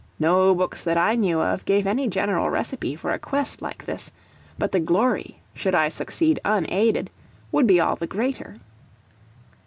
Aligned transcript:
No 0.17 0.55
books 0.55 0.83
that 0.83 0.97
I 0.97 1.13
knew 1.13 1.41
of 1.41 1.63
gave 1.63 1.85
any 1.85 2.07
general 2.07 2.49
recipe 2.49 2.95
for 2.95 3.11
a 3.11 3.19
quest 3.19 3.61
like 3.61 3.85
this; 3.85 4.11
but 4.57 4.71
the 4.71 4.79
glory, 4.79 5.37
should 5.53 5.75
I 5.75 5.89
succeed 5.89 6.39
unaided, 6.43 7.11
would 7.51 7.67
be 7.67 7.79
all 7.79 7.95
the 7.97 8.07
greater. 8.07 8.57